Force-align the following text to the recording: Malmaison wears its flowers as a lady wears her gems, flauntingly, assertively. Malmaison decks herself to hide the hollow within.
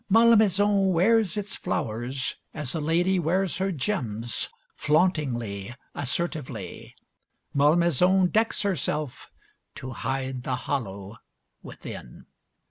Malmaison 0.09 0.87
wears 0.87 1.37
its 1.37 1.55
flowers 1.55 2.33
as 2.55 2.73
a 2.73 2.79
lady 2.79 3.19
wears 3.19 3.59
her 3.59 3.71
gems, 3.71 4.49
flauntingly, 4.75 5.75
assertively. 5.93 6.95
Malmaison 7.53 8.25
decks 8.25 8.63
herself 8.63 9.29
to 9.75 9.91
hide 9.91 10.41
the 10.41 10.55
hollow 10.65 11.17
within. 11.61 12.25